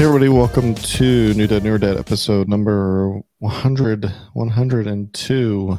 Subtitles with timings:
[0.00, 5.78] Hey everybody, welcome to New Dead Newer Dead episode number 100, 102.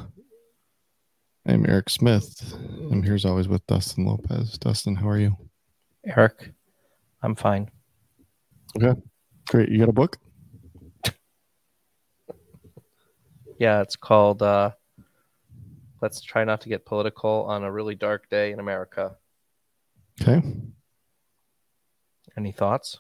[1.48, 2.56] I'm Eric Smith.
[2.92, 4.60] I'm here as always with Dustin Lopez.
[4.60, 5.36] Dustin, how are you?
[6.06, 6.52] Eric,
[7.24, 7.72] I'm fine.
[8.78, 8.94] Okay,
[9.50, 9.70] great.
[9.70, 10.20] You got a book?
[13.58, 14.70] Yeah, it's called uh,
[16.00, 19.16] Let's Try Not to Get Political on a Really Dark Day in America.
[20.22, 20.44] Okay.
[22.38, 23.00] Any thoughts?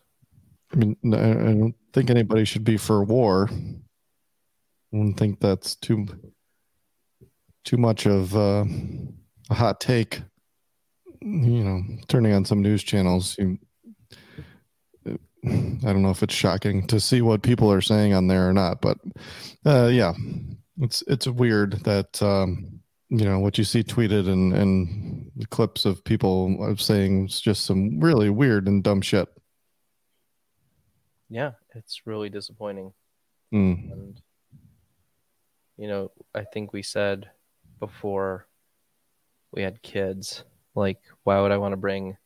[0.73, 3.49] I mean, I don't think anybody should be for war.
[3.51, 6.07] I wouldn't think that's too
[7.63, 8.65] too much of uh,
[9.49, 10.21] a hot take.
[11.21, 13.59] You know, turning on some news channels, you,
[15.05, 15.11] I
[15.43, 18.81] don't know if it's shocking to see what people are saying on there or not,
[18.81, 18.97] but
[19.65, 20.13] uh, yeah,
[20.79, 26.03] it's it's weird that um, you know what you see tweeted and and clips of
[26.03, 29.27] people saying just some really weird and dumb shit.
[31.31, 32.91] Yeah, it's really disappointing.
[33.53, 33.89] Mm.
[33.89, 34.21] And,
[35.77, 37.29] you know, I think we said
[37.79, 38.47] before
[39.53, 40.43] we had kids,
[40.75, 42.17] like, why would I want to bring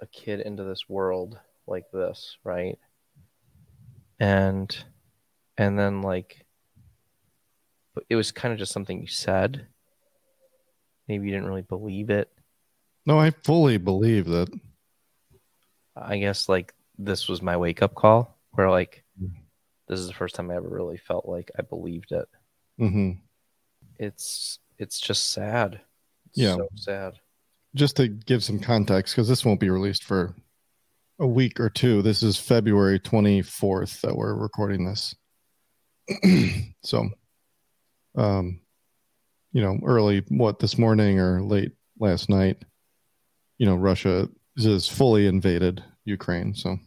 [0.00, 2.78] a kid into this world like this, right?
[4.20, 4.74] And,
[5.58, 6.46] and then, like,
[8.08, 9.66] it was kind of just something you said.
[11.08, 12.30] Maybe you didn't really believe it.
[13.04, 14.48] No, I fully believe that.
[15.96, 19.04] I guess, like, this was my wake up call where, like,
[19.88, 22.28] this is the first time I ever really felt like I believed it.
[22.78, 23.12] hmm
[23.98, 25.80] It's, it's just sad.
[26.28, 26.56] It's Yeah.
[26.56, 27.14] So sad.
[27.74, 30.34] Just to give some context, because this won't be released for
[31.18, 32.02] a week or two.
[32.02, 35.14] This is February 24th that we're recording this.
[36.82, 37.08] so,
[38.16, 38.60] um,
[39.52, 42.62] you know, early, what, this morning or late last night,
[43.58, 46.54] you know, Russia is fully invaded Ukraine.
[46.54, 46.78] So,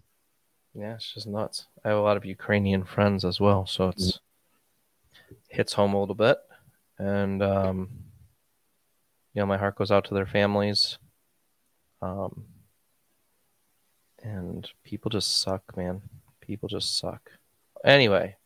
[0.79, 1.67] Yeah, it's just nuts.
[1.83, 4.21] I have a lot of Ukrainian friends as well, so it's
[5.49, 6.37] hits home a little bit,
[6.97, 7.89] and um,
[9.33, 10.97] you know, my heart goes out to their families.
[12.01, 12.45] Um,
[14.23, 16.01] and people just suck, man.
[16.39, 17.29] People just suck.
[17.83, 18.37] Anyway,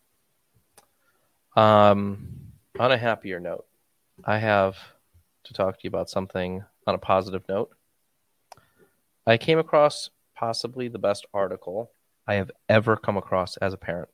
[1.56, 3.68] um, on a happier note,
[4.26, 4.76] I have
[5.44, 7.70] to talk to you about something on a positive note.
[9.28, 11.92] I came across possibly the best article
[12.28, 14.10] I have ever come across as a parent.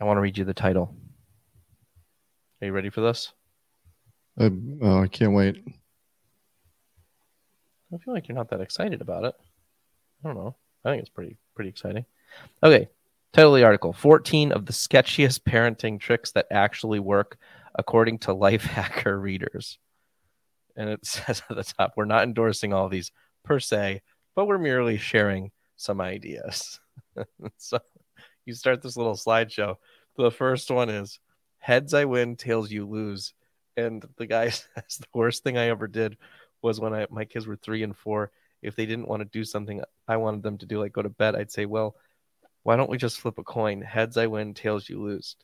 [0.00, 0.94] I want to read you the title.
[2.60, 3.32] Are you ready for this?
[4.38, 4.50] I,
[4.82, 5.62] oh, I can't wait.
[7.94, 9.34] I feel like you're not that excited about it.
[10.24, 10.56] I don't know.
[10.84, 12.04] I think it's pretty pretty exciting.
[12.62, 12.88] Okay.
[13.32, 17.38] Title of the article 14 of the sketchiest parenting tricks that actually work
[17.74, 19.78] according to life hacker readers.
[20.76, 23.12] And it says at the top, we're not endorsing all these
[23.44, 24.02] per se,
[24.34, 26.80] but we're merely sharing some ideas.
[27.56, 27.78] so
[28.44, 29.76] you start this little slideshow.
[30.16, 31.18] The first one is
[31.58, 33.34] heads I win, tails you lose.
[33.76, 36.16] And the guy says the worst thing I ever did
[36.60, 38.30] was when I my kids were three and four.
[38.62, 41.08] If they didn't want to do something I wanted them to do, like go to
[41.08, 41.96] bed, I'd say, Well,
[42.62, 43.80] why don't we just flip a coin?
[43.80, 45.36] Heads I win, tails you lose.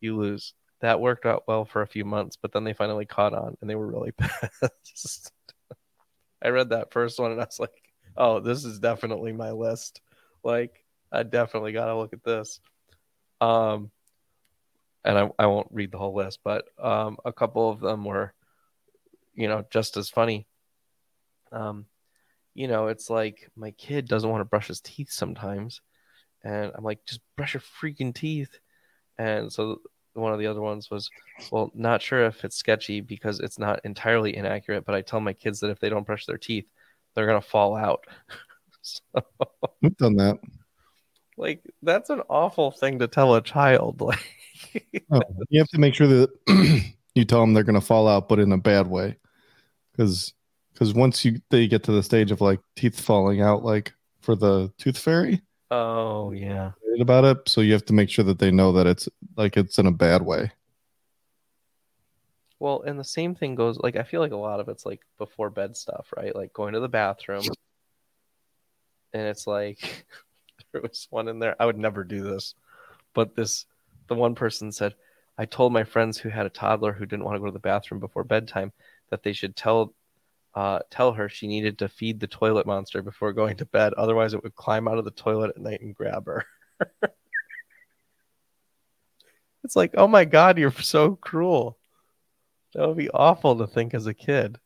[0.00, 0.54] You lose.
[0.80, 3.68] That worked out well for a few months, but then they finally caught on and
[3.68, 4.12] they were really
[4.62, 5.32] pissed.
[6.42, 7.87] I read that first one and I was like,
[8.18, 10.02] oh, this is definitely my list.
[10.44, 12.60] Like, I definitely got to look at this.
[13.40, 13.90] Um,
[15.04, 18.34] and I, I won't read the whole list, but um, a couple of them were,
[19.34, 20.46] you know, just as funny.
[21.52, 21.86] Um,
[22.54, 25.80] you know, it's like my kid doesn't want to brush his teeth sometimes,
[26.42, 28.58] and I'm like, just brush your freaking teeth.
[29.16, 29.80] And so
[30.14, 31.08] one of the other ones was,
[31.52, 35.32] well, not sure if it's sketchy because it's not entirely inaccurate, but I tell my
[35.32, 36.66] kids that if they don't brush their teeth,
[37.18, 38.04] they're gonna fall out.
[38.82, 39.00] so,
[39.82, 40.38] I've done that.
[41.36, 44.00] like that's an awful thing to tell a child.
[44.74, 45.20] Like, Oh,
[45.50, 46.30] you have to make sure that
[47.14, 49.16] you tell them they're going to fall out, but in a bad way,
[49.92, 50.34] because
[50.72, 54.34] because once you they get to the stage of like teeth falling out, like for
[54.34, 57.48] the tooth fairy, oh yeah, about it.
[57.48, 59.92] So you have to make sure that they know that it's like it's in a
[59.92, 60.50] bad way.
[62.60, 65.00] Well, and the same thing goes like I feel like a lot of it's like
[65.16, 66.34] before bed stuff, right?
[66.34, 67.44] Like going to the bathroom.
[69.12, 70.06] And it's like
[70.72, 71.56] there was one in there.
[71.60, 72.54] I would never do this.
[73.14, 73.66] But this
[74.08, 74.94] the one person said,
[75.36, 77.58] I told my friends who had a toddler who didn't want to go to the
[77.60, 78.72] bathroom before bedtime
[79.10, 79.94] that they should tell
[80.54, 83.92] uh, tell her she needed to feed the toilet monster before going to bed.
[83.94, 86.44] Otherwise it would climb out of the toilet at night and grab her.
[89.62, 91.77] it's like, oh my god, you're so cruel.
[92.74, 94.58] That would be awful to think as a kid.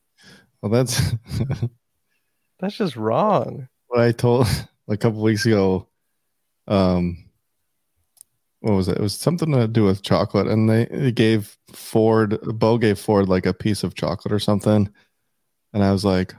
[0.60, 1.00] Well, that's
[2.60, 3.69] That's just wrong.
[3.88, 4.46] what I told
[4.88, 5.88] a couple weeks ago.
[6.69, 7.25] Um,
[8.60, 8.96] what was it?
[8.99, 13.28] It was something to do with chocolate, and they, they gave Ford, Bo gave Ford
[13.28, 14.88] like a piece of chocolate or something,
[15.72, 16.34] and I was like,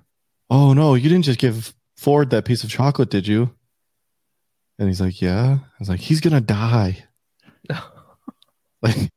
[0.50, 3.54] "Oh no, you didn't just give Ford that piece of chocolate, did you?"
[4.80, 7.04] And he's like, "Yeah." I was like, "He's gonna die."
[8.81, 9.10] like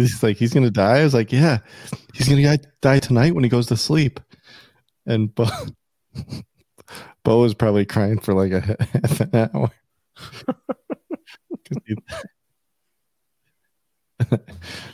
[0.00, 1.58] he's like, "He's gonna die." I was like, "Yeah,
[2.14, 4.20] he's gonna die tonight when he goes to sleep."
[5.06, 5.46] And Bo,
[7.24, 8.60] Bo was probably crying for like a
[9.04, 9.70] half an hour.
[11.86, 11.96] he-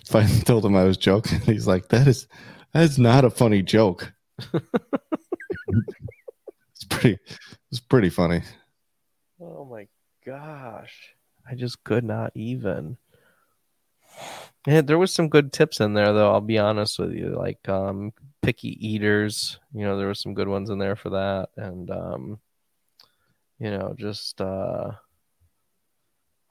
[0.06, 1.40] Finally told him I was joking.
[1.40, 2.26] He's like, "That is,
[2.72, 4.12] that is not a funny joke."
[4.52, 4.62] it's
[6.88, 7.18] pretty,
[7.70, 8.42] it's pretty funny.
[9.40, 9.88] Oh my
[10.24, 11.14] gosh.
[11.48, 12.96] I just could not even.
[14.66, 17.36] Yeah, there was some good tips in there though, I'll be honest with you.
[17.36, 21.50] Like um picky eaters, you know, there were some good ones in there for that.
[21.56, 22.40] And um
[23.58, 24.90] you know, just uh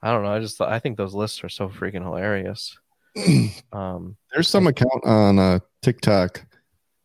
[0.02, 2.76] I don't know, I just I think those lists are so freaking hilarious.
[3.72, 6.46] Um There's some account on uh, TikTok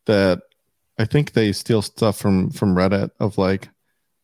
[0.06, 0.42] that
[0.98, 3.70] I think they steal stuff from from Reddit of like,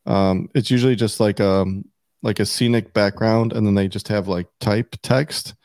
[0.05, 1.85] um, it's usually just like um
[2.23, 5.55] like a scenic background, and then they just have like type text,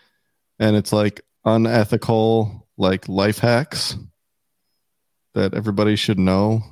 [0.62, 3.96] and it's like unethical like life hacks
[5.34, 6.62] that everybody should know.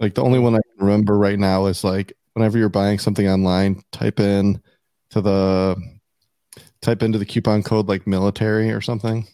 [0.00, 3.28] Like the only one I can remember right now is like whenever you're buying something
[3.28, 4.62] online, type in
[5.10, 5.76] to the
[6.80, 9.26] type into the coupon code like military or something.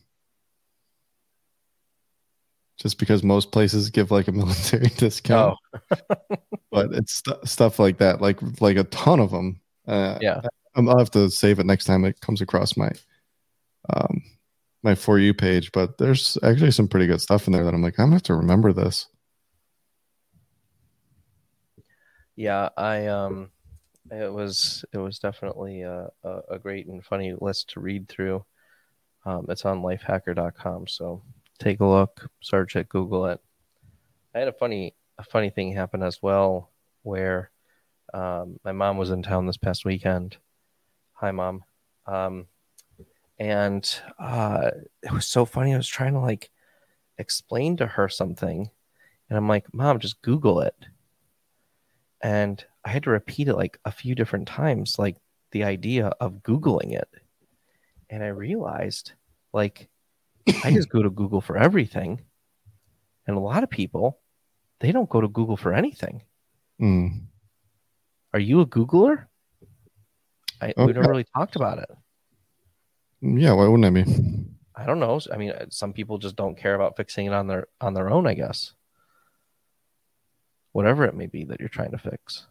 [2.76, 5.56] Just because most places give like a military discount,
[5.92, 5.96] oh
[6.72, 9.60] but it's st- stuff like that, like like a ton of them.
[9.86, 10.40] Uh, yeah.
[10.74, 12.90] I'll have to save it next time it comes across my
[13.92, 14.22] um
[14.82, 15.72] my for you page.
[15.72, 18.22] But there's actually some pretty good stuff in there that I'm like, I'm gonna have
[18.25, 19.06] to remember this.
[22.36, 23.50] Yeah, I um
[24.10, 28.44] it was it was definitely a, a, a great and funny list to read through.
[29.25, 31.22] Um, it's on lifehacker.com, so
[31.58, 33.40] take a look, search it, Google it.
[34.34, 36.70] I had a funny a funny thing happen as well
[37.02, 37.50] where
[38.12, 40.37] um, my mom was in town this past weekend.
[41.14, 41.64] Hi, mom.
[42.06, 42.46] Um,
[43.38, 44.70] and uh,
[45.02, 45.75] it was so funny.
[45.75, 46.50] I was trying to like
[47.19, 48.70] explain to her something,
[49.28, 50.75] and I'm like, "Mom, just Google it."
[52.25, 55.16] and I had to repeat it like a few different times, like
[55.52, 57.08] the idea of Googling it.
[58.08, 59.12] And I realized,
[59.52, 59.88] like,
[60.62, 62.22] I just go to Google for everything.
[63.26, 64.20] And a lot of people,
[64.80, 66.22] they don't go to Google for anything.
[66.80, 67.26] Mm.
[68.32, 69.26] Are you a Googler?
[70.62, 70.92] I, We Okay.
[70.94, 71.90] never really talked about it.
[73.25, 74.44] Yeah, why wouldn't I be?
[74.76, 75.19] I don't know.
[75.32, 78.26] I mean, some people just don't care about fixing it on their on their own.
[78.26, 78.73] I guess.
[80.73, 82.47] Whatever it may be that you're trying to fix.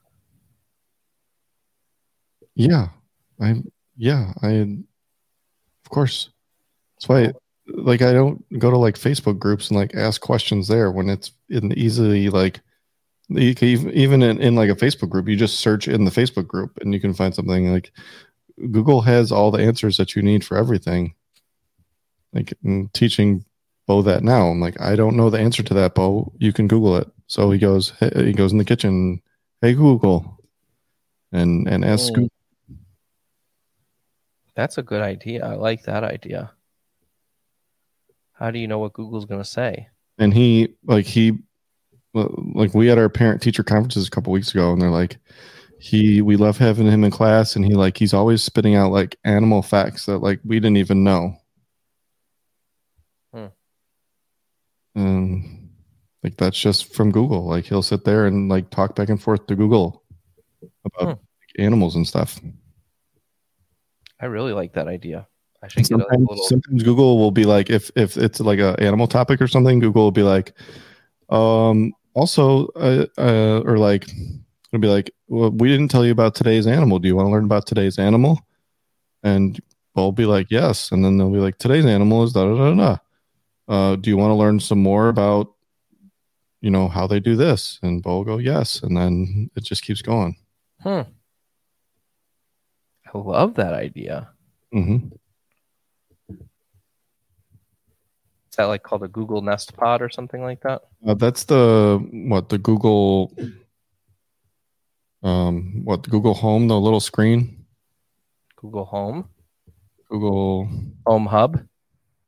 [2.55, 2.87] Yeah,
[3.39, 3.71] I'm.
[3.97, 6.29] yeah I of course.
[6.95, 7.33] That's why
[7.67, 11.31] like I don't go to like Facebook groups and like ask questions there when it's
[11.49, 12.61] in the easily like
[13.29, 16.11] you can even even in, in like a Facebook group, you just search in the
[16.11, 17.91] Facebook group and you can find something like
[18.71, 21.15] Google has all the answers that you need for everything.
[22.33, 23.45] Like I'm teaching
[23.87, 24.47] Bo that now.
[24.47, 26.31] I'm like, I don't know the answer to that, Bo.
[26.37, 27.07] You can Google it.
[27.27, 29.21] So he goes, hey, he goes in the kitchen,
[29.61, 30.37] hey Google,
[31.31, 32.13] and and asks Oh.
[32.15, 32.29] Google.
[34.55, 35.43] That's a good idea.
[35.45, 36.51] I like that idea.
[38.33, 39.87] How do you know what Google's going to say?
[40.19, 41.39] and he like he
[42.13, 45.17] like we had our parent teacher conferences a couple weeks ago and they're like
[45.83, 49.17] he we love having him in class and he like he's always spitting out like
[49.25, 51.35] animal facts that like we didn't even know
[53.33, 53.47] Hmm.
[54.95, 55.69] and
[56.23, 59.45] like that's just from google like he'll sit there and like talk back and forth
[59.47, 60.05] to google
[60.85, 61.09] about Hmm.
[61.09, 62.39] like, animals and stuff
[64.21, 65.27] I really like that idea.
[65.61, 66.45] I should sometimes, little.
[66.45, 70.03] sometimes google will be like if if it's like a animal topic or something google
[70.03, 70.53] will be like
[71.27, 74.07] um also uh, uh or like
[74.71, 76.99] it'll be like well we didn't tell you about today's animal.
[76.99, 78.39] Do you want to learn about today's animal?
[79.23, 79.59] And
[79.95, 80.91] we'll be like yes.
[80.91, 82.97] And then they'll be like today's animal is da da da da
[83.67, 85.47] uh do you want to learn some more about
[86.61, 87.79] you know how they do this?
[87.81, 88.83] And Bo will go yes.
[88.83, 90.35] And then it just keeps going.
[90.81, 91.01] Hmm.
[93.13, 94.29] I love that idea.
[94.71, 94.97] hmm
[96.29, 100.83] Is that like called a Google Nest Pod or something like that?
[101.07, 101.99] Uh, that's the
[102.29, 103.33] what the Google
[105.23, 107.65] um what Google Home the little screen
[108.57, 109.29] Google Home,
[110.09, 110.69] Google
[111.05, 111.65] Home Hub,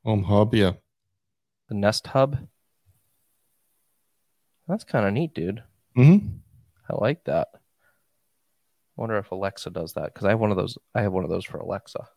[0.04, 0.72] Home Hub yeah
[1.68, 2.38] the Nest Hub.
[4.68, 5.62] That's kind of neat, dude.
[5.94, 6.18] hmm
[6.88, 7.48] I like that.
[7.54, 7.58] I
[8.96, 10.78] wonder if Alexa does that because I have one of those.
[10.94, 12.08] I have one of those for Alexa.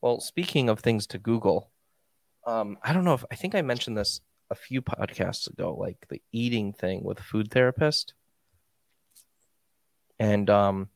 [0.00, 1.70] Well, speaking of things to Google,
[2.46, 4.20] um, I don't know if I think I mentioned this
[4.52, 8.12] a few podcasts ago, like the eating thing with food therapist.
[10.20, 10.90] And um,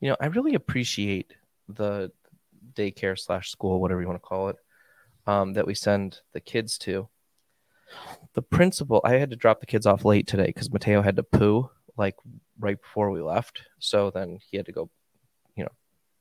[0.00, 1.32] you know, I really appreciate
[1.68, 2.12] the
[2.74, 4.56] daycare slash school, whatever you want to call it,
[5.26, 7.08] um, that we send the kids to.
[8.34, 11.22] The principal, I had to drop the kids off late today because Mateo had to
[11.22, 12.16] poo like
[12.58, 13.62] right before we left.
[13.78, 14.90] So then he had to go,
[15.56, 15.72] you know,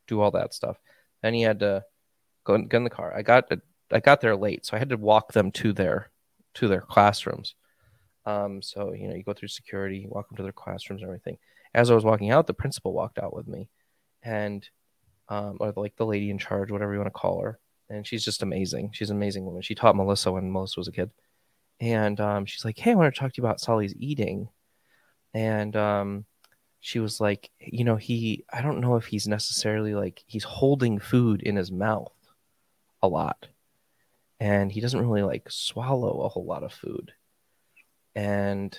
[0.07, 0.77] do all that stuff.
[1.21, 1.83] Then he had to
[2.45, 3.13] go get in the car.
[3.15, 3.51] I got
[3.91, 6.09] I got there late, so I had to walk them to their
[6.55, 7.55] to their classrooms.
[8.25, 11.37] Um, so you know, you go through security, walk them to their classrooms and everything.
[11.73, 13.69] As I was walking out, the principal walked out with me,
[14.23, 14.67] and
[15.29, 18.25] um, or like the lady in charge, whatever you want to call her, and she's
[18.25, 18.91] just amazing.
[18.93, 19.61] She's an amazing woman.
[19.61, 21.11] She taught Melissa when Melissa was a kid,
[21.79, 24.49] and um, she's like, "Hey, I want to talk to you about Solly's eating,"
[25.33, 26.25] and um,
[26.79, 30.99] she was like, "You know, he, I don't know if he's necessarily like he's holding
[30.99, 32.13] food in his mouth
[33.01, 33.47] a lot."
[34.39, 37.11] And he doesn't really like swallow a whole lot of food.
[38.15, 38.77] And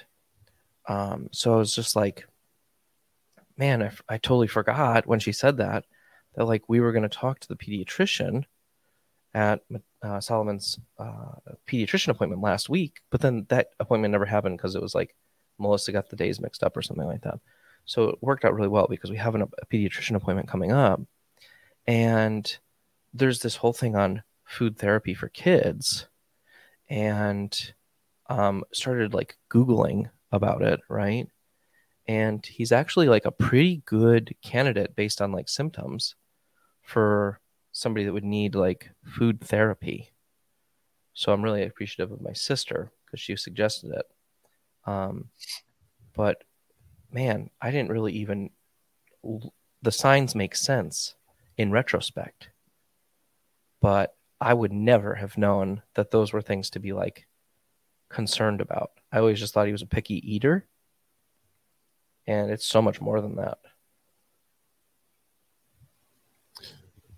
[0.89, 2.27] um, so I was just like,
[3.57, 5.85] man, I, I totally forgot when she said that,
[6.35, 8.45] that like we were going to talk to the pediatrician
[9.35, 9.63] at
[10.03, 11.35] uh, Solomon's uh,
[11.69, 15.15] pediatrician appointment last week, but then that appointment never happened because it was like
[15.59, 17.39] Melissa got the days mixed up or something like that.
[17.85, 21.01] So it worked out really well because we have an, a pediatrician appointment coming up.
[21.87, 22.57] And
[23.13, 26.09] there's this whole thing on food therapy for kids
[26.89, 27.73] and
[28.29, 31.29] um, started like Googling about it, right?
[32.09, 36.17] And he's actually like a pretty good candidate based on like symptoms
[36.83, 37.41] for
[37.71, 40.11] somebody that would need like food therapy.
[41.15, 44.07] So I'm really appreciative of my sister because she suggested it.
[44.85, 45.29] Um,
[46.13, 46.43] but
[47.13, 48.51] man, I didn't really even,
[49.83, 51.15] the signs make sense
[51.57, 52.49] in retrospect.
[53.81, 57.27] But I would never have known that those were things to be like
[58.09, 58.93] concerned about.
[59.13, 60.67] I always just thought he was a picky eater.
[62.27, 63.59] And it's so much more than that.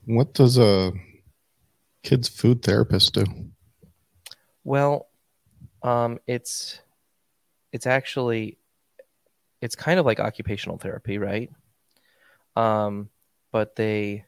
[0.05, 0.93] What does a
[2.03, 3.25] kid's food therapist do?
[4.65, 5.09] Well,
[5.83, 6.81] um, it's
[7.73, 8.59] it's actually
[9.61, 11.51] it's kind of like occupational therapy, right?
[12.57, 13.11] Um,
[13.53, 14.25] but they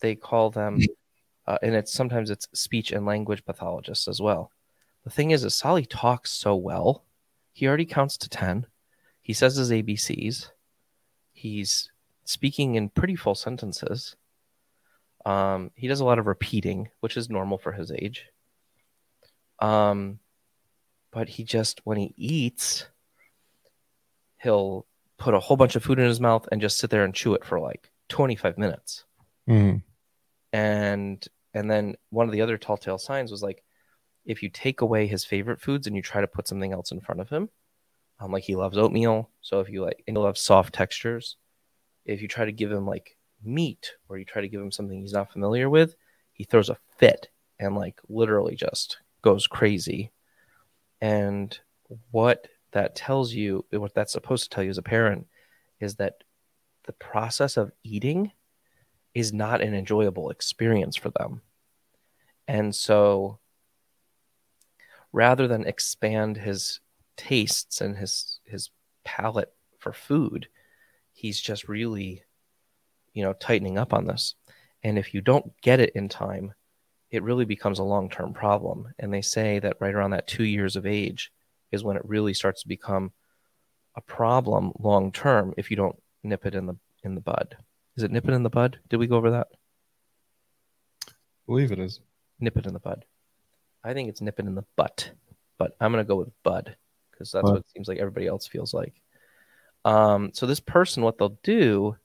[0.00, 0.78] they call them
[1.46, 4.50] uh, and it's sometimes it's speech and language pathologists as well.
[5.04, 7.04] The thing is, is Solly talks so well.
[7.52, 8.66] He already counts to ten.
[9.20, 10.50] He says his ABCs.
[11.32, 11.90] He's
[12.24, 14.16] speaking in pretty full sentences.
[15.26, 18.26] Um, he does a lot of repeating, which is normal for his age.
[19.58, 20.18] Um,
[21.10, 22.86] but he just when he eats,
[24.40, 24.86] he'll
[25.18, 27.34] put a whole bunch of food in his mouth and just sit there and chew
[27.34, 29.04] it for like 25 minutes.
[29.48, 29.82] Mm
[30.52, 33.62] and and then one of the other tall tale signs was like
[34.24, 37.00] if you take away his favorite foods and you try to put something else in
[37.00, 37.48] front of him
[38.22, 39.30] um, like he loves oatmeal.
[39.40, 41.36] So if you like and he loves soft textures.
[42.04, 45.00] If you try to give him like meat or you try to give him something
[45.00, 45.96] he's not familiar with
[46.32, 47.28] he throws a fit
[47.58, 50.12] and like literally just goes crazy.
[51.00, 51.58] And
[52.12, 55.26] what that tells you what that's supposed to tell you as a parent
[55.80, 56.22] is that
[56.84, 58.32] the process of eating
[59.14, 61.42] is not an enjoyable experience for them.
[62.48, 63.38] And so
[65.12, 66.80] rather than expand his
[67.16, 68.70] tastes and his his
[69.04, 70.48] palate for food,
[71.12, 72.22] he's just really
[73.12, 74.34] you know tightening up on this.
[74.82, 76.54] And if you don't get it in time,
[77.10, 78.92] it really becomes a long-term problem.
[78.98, 81.30] And they say that right around that 2 years of age
[81.70, 83.12] is when it really starts to become
[83.94, 87.56] a problem long term if you don't nip it in the in the bud.
[87.96, 88.78] Is it nipping in the bud?
[88.88, 89.48] Did we go over that?
[91.08, 91.12] I
[91.46, 92.00] believe it is.
[92.40, 93.04] Nip it in the bud.
[93.84, 95.10] I think it's nipping in the butt,
[95.58, 96.76] but I'm gonna go with bud
[97.10, 98.94] because that's what it seems like everybody else feels like.
[99.84, 101.96] Um, so this person, what they'll do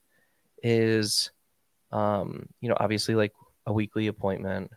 [0.62, 1.30] is,
[1.92, 3.32] um, you know, obviously like
[3.66, 4.70] a weekly appointment.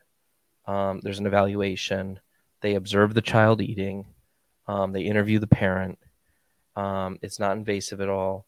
[0.68, 2.20] Um, there's an evaluation.
[2.62, 4.06] They observe the child eating.
[4.68, 5.98] Um, they interview the parent.
[6.76, 8.46] Um, it's not invasive at all.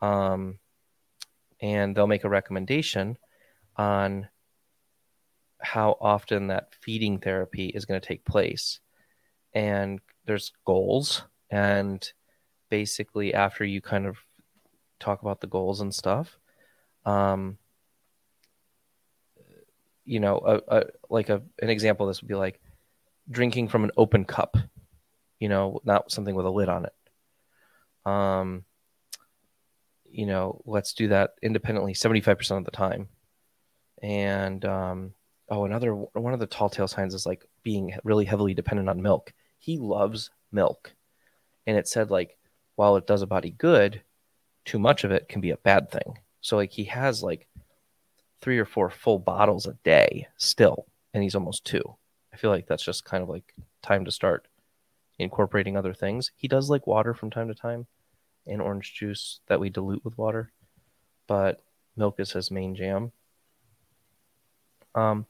[0.00, 0.58] Um,
[1.62, 3.16] and they'll make a recommendation
[3.76, 4.28] on
[5.60, 8.80] how often that feeding therapy is going to take place.
[9.54, 11.22] And there's goals.
[11.50, 12.06] And
[12.68, 14.18] basically, after you kind of
[14.98, 16.36] talk about the goals and stuff,
[17.06, 17.58] um,
[20.04, 22.60] you know, a, a, like a, an example this would be like
[23.30, 24.56] drinking from an open cup,
[25.38, 28.10] you know, not something with a lid on it.
[28.10, 28.64] Um,
[30.12, 33.08] you know, let's do that independently 75% of the time.
[34.02, 35.14] And um,
[35.48, 39.02] oh, another one of the tall tale signs is like being really heavily dependent on
[39.02, 39.32] milk.
[39.58, 40.94] He loves milk.
[41.66, 42.36] And it said like
[42.76, 44.02] while it does a body good,
[44.64, 46.18] too much of it can be a bad thing.
[46.40, 47.48] So like he has like
[48.40, 51.82] three or four full bottles a day still, and he's almost two.
[52.32, 54.48] I feel like that's just kind of like time to start
[55.18, 56.32] incorporating other things.
[56.34, 57.86] He does like water from time to time
[58.46, 60.52] and orange juice that we dilute with water,
[61.26, 61.62] but
[61.96, 63.12] milk is his main jam.
[64.94, 65.26] Um,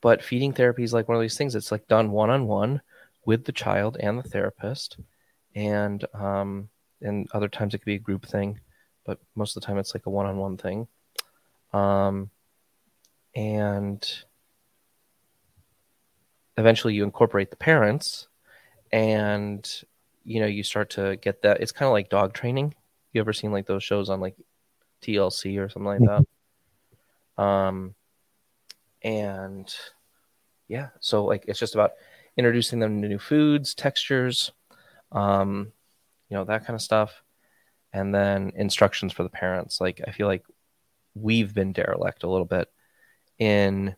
[0.00, 1.54] but feeding therapy is like one of these things.
[1.54, 2.80] It's like done one on one
[3.24, 4.96] with the child and the therapist,
[5.54, 6.68] and um,
[7.00, 8.60] and other times it could be a group thing,
[9.04, 10.88] but most of the time it's like a one on one thing.
[11.72, 12.30] Um,
[13.34, 14.24] and
[16.56, 18.28] eventually you incorporate the parents
[18.92, 19.68] and
[20.24, 22.74] you know you start to get that it's kind of like dog training.
[23.12, 24.36] You ever seen like those shows on like
[25.02, 26.00] tlc or something like
[27.36, 27.42] that?
[27.42, 27.94] Um
[29.02, 29.74] and
[30.68, 31.92] yeah so like it's just about
[32.36, 34.52] introducing them to new foods textures
[35.10, 35.72] um
[36.28, 37.22] you know that kind of stuff.
[37.94, 39.80] And then instructions for the parents.
[39.80, 40.44] Like i feel like
[41.14, 42.68] we've been derelict a little bit
[43.38, 43.94] in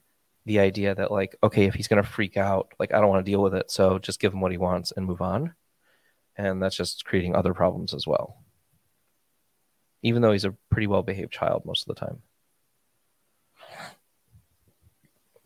[0.46, 3.24] the idea that like okay if he's going to freak out like i don't want
[3.24, 5.54] to deal with it so just give him what he wants and move on
[6.36, 8.36] and that's just creating other problems as well.
[10.02, 12.22] Even though he's a pretty well behaved child most of the time.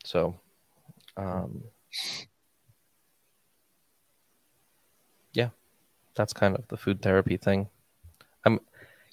[0.05, 0.41] So
[1.17, 1.65] um
[5.33, 5.51] yeah
[6.15, 7.69] that's kind of the food therapy thing.
[8.45, 8.61] I'm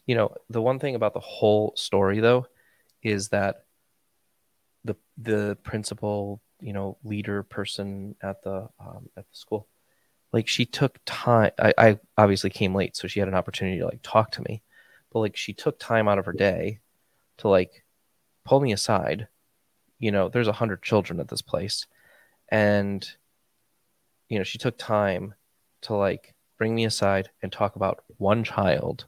[0.05, 2.47] you know the one thing about the whole story though
[3.03, 3.65] is that
[4.85, 9.67] the the principal, you know, leader person at the um, at the school,
[10.35, 11.51] like she took time.
[11.57, 14.61] I, I obviously came late, so she had an opportunity to like talk to me,
[15.13, 16.79] but like she took time out of her day
[17.37, 17.85] to like
[18.43, 19.29] pull me aside.
[19.97, 21.87] You know, there's a hundred children at this place,
[22.49, 23.09] and
[24.27, 25.35] you know she took time
[25.83, 29.05] to like bring me aside and talk about one child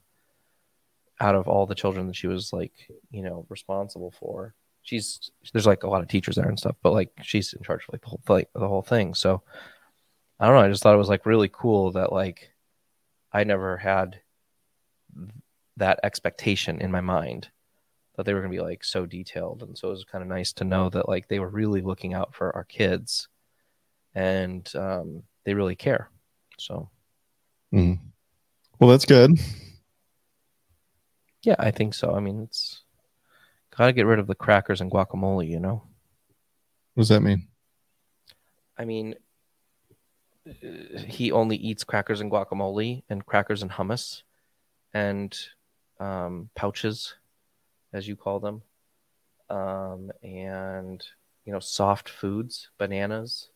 [1.20, 2.72] out of all the children that she was like
[3.12, 6.94] you know responsible for she's there's like a lot of teachers there and stuff, but
[6.94, 9.14] like she's in charge of like the whole like the whole thing.
[9.14, 9.44] So
[10.40, 10.62] I don't know.
[10.62, 12.52] I just thought it was like really cool that like
[13.32, 14.22] I never had
[15.78, 17.50] that expectation in my mind
[18.16, 20.28] that they were going to be like so detailed, and so it was kind of
[20.28, 23.28] nice to know that like they were really looking out for our kids,
[24.16, 26.10] and um, they really care.
[26.58, 26.90] So,
[27.74, 28.00] mm.
[28.80, 29.40] well, that's good.
[31.44, 32.16] Yeah, I think so.
[32.16, 32.82] I mean, it's
[33.78, 35.84] Gotta get rid of the crackers and guacamole, you know?
[36.96, 37.48] What does that mean?
[38.76, 39.14] I mean,
[41.08, 44.24] he only eats crackers and guacamole and crackers and hummus
[44.94, 45.38] and
[46.00, 47.16] um, pouches,
[47.94, 48.62] as you call them,
[49.50, 51.06] um, and
[51.46, 53.50] you know soft foods, bananas.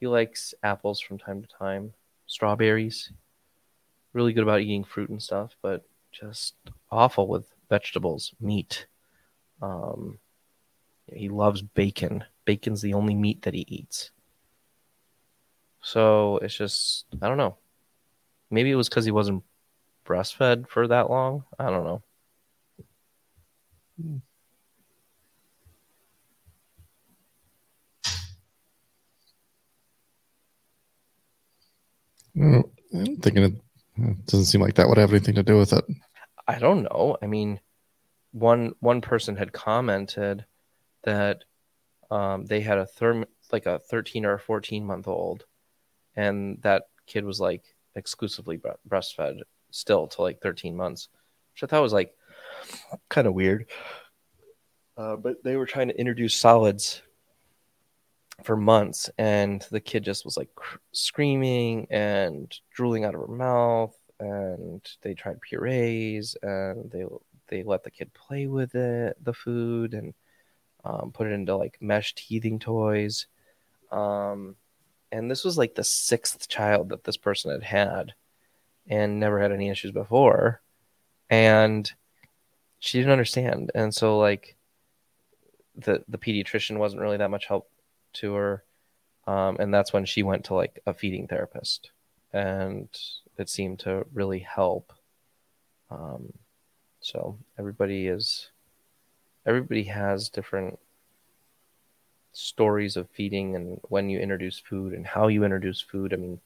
[0.00, 1.92] He likes apples from time to time,
[2.26, 3.12] strawberries.
[4.12, 6.54] Really good about eating fruit and stuff, but just
[6.90, 8.86] awful with vegetables, meat.
[9.62, 10.18] Um,
[11.06, 12.24] he loves bacon.
[12.44, 14.10] Bacon's the only meat that he eats.
[15.82, 17.56] So it's just, I don't know.
[18.50, 19.42] Maybe it was because he wasn't
[20.06, 21.44] breastfed for that long.
[21.58, 22.02] I don't know.
[32.34, 33.52] I'm thinking it,
[33.96, 35.84] it doesn't seem like that would have anything to do with it.
[36.46, 37.16] I don't know.
[37.22, 37.60] I mean,
[38.32, 40.46] one one person had commented
[41.04, 41.44] that
[42.10, 45.44] um, they had a therm like a 13 or 14 month old
[46.16, 51.08] and that kid was like exclusively breastfed still to like 13 months
[51.54, 52.14] which i thought was like
[53.08, 53.66] kind of weird
[54.98, 57.02] uh, but they were trying to introduce solids
[58.42, 63.26] for months and the kid just was like cr- screaming and drooling out of her
[63.26, 67.04] mouth and they tried purees and they
[67.52, 70.14] they let the kid play with it, the food, and
[70.84, 73.26] um, put it into like mesh teething toys.
[73.90, 74.56] Um,
[75.12, 78.14] and this was like the sixth child that this person had had
[78.88, 80.62] and never had any issues before.
[81.30, 81.90] And
[82.78, 83.70] she didn't understand.
[83.74, 84.56] And so, like,
[85.76, 87.70] the, the pediatrician wasn't really that much help
[88.14, 88.64] to her.
[89.26, 91.90] Um, and that's when she went to like a feeding therapist.
[92.32, 92.88] And
[93.38, 94.92] it seemed to really help.
[95.90, 96.32] Um,
[97.00, 98.50] so everybody is
[99.44, 100.78] everybody has different
[102.32, 106.12] stories of feeding and when you introduce food and how you introduce food.
[106.12, 106.40] I mean,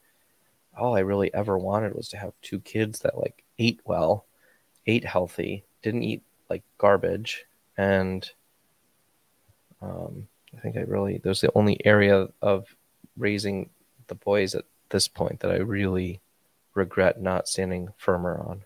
[0.76, 4.26] all I really ever wanted was to have two kids that like ate well,
[4.86, 7.46] ate healthy, didn't eat like garbage,
[7.76, 8.28] and
[9.80, 12.66] um, I think I really there's the only area of
[13.16, 13.70] raising
[14.08, 16.20] the boys at this point that I really
[16.74, 18.64] regret not standing firmer on.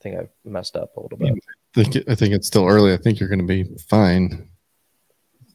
[0.00, 1.34] I think I've messed up a little bit.
[1.76, 2.92] I think I think it's still early.
[2.92, 4.49] I think you're going to be fine.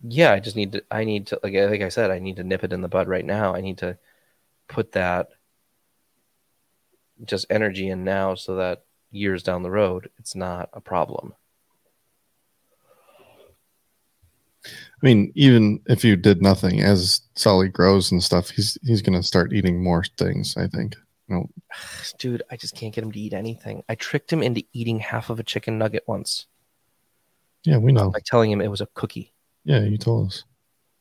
[0.07, 0.83] Yeah, I just need to.
[0.91, 3.07] I need to like like I said, I need to nip it in the bud
[3.07, 3.55] right now.
[3.55, 3.97] I need to
[4.67, 5.29] put that
[7.23, 11.33] just energy in now so that years down the road it's not a problem.
[14.65, 14.69] I
[15.01, 19.23] mean, even if you did nothing, as Sully grows and stuff, he's he's going to
[19.23, 20.55] start eating more things.
[20.57, 20.95] I think.
[21.27, 21.49] You know,
[22.19, 23.83] Dude, I just can't get him to eat anything.
[23.89, 26.45] I tricked him into eating half of a chicken nugget once
[27.65, 28.11] yeah, we know.
[28.11, 29.33] by telling him it was a cookie.
[29.65, 30.43] Yeah, you told us.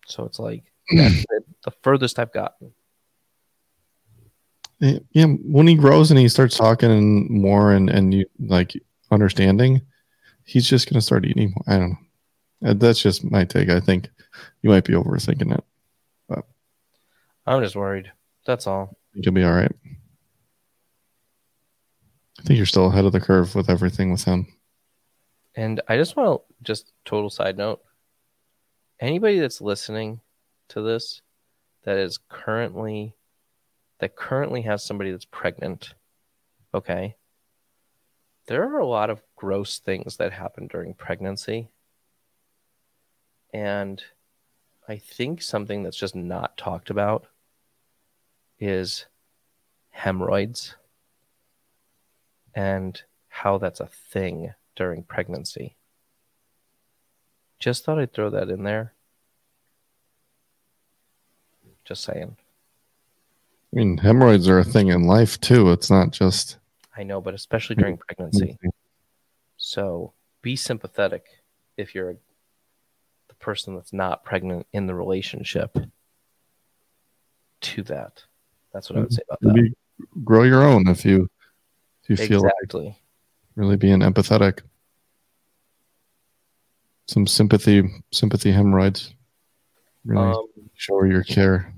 [0.06, 0.64] So it's like
[0.96, 2.72] that's the, the furthest I've gotten.
[4.80, 8.72] Yeah, when he grows and he starts talking and more and and you like
[9.10, 9.80] understanding,
[10.44, 11.54] he's just going to start eating.
[11.54, 11.64] More.
[11.66, 12.70] I don't know.
[12.70, 13.70] Uh, That's just my take.
[13.70, 14.10] I think
[14.62, 15.64] you might be overthinking it.
[16.28, 16.44] but
[17.46, 18.10] I'm just worried.
[18.46, 18.90] That's all.
[18.92, 19.72] I think you'll be all right.
[22.40, 24.46] I think you're still ahead of the curve with everything with him.
[25.54, 27.80] And I just want to just total side note.
[29.00, 30.20] Anybody that's listening
[30.68, 31.20] to this
[31.84, 33.14] that is currently
[33.98, 35.94] that currently has somebody that's pregnant,
[36.74, 37.16] okay?
[38.46, 41.68] There are a lot of gross things that happen during pregnancy.
[43.52, 44.02] And
[44.88, 47.26] I think something that's just not talked about
[48.58, 49.06] is
[49.90, 50.74] hemorrhoids
[52.54, 55.76] and how that's a thing during pregnancy.
[57.58, 58.92] Just thought I'd throw that in there.
[61.84, 62.36] Just saying.
[63.72, 65.70] I mean, hemorrhoids are a thing in life too.
[65.72, 66.58] It's not just
[66.96, 68.56] I know, but especially during pregnancy.
[69.56, 70.12] So
[70.42, 71.26] be sympathetic
[71.76, 72.16] if you're
[73.28, 75.76] the person that's not pregnant in the relationship
[77.62, 78.22] to that.
[78.72, 79.74] That's what I would say about that.
[80.24, 81.28] Grow your own if you
[82.02, 82.98] if you feel like Exactly.
[83.56, 84.60] really being empathetic.
[87.06, 89.14] Some sympathy, sympathy hemorrhoids.
[90.04, 91.72] Really Um, show your care.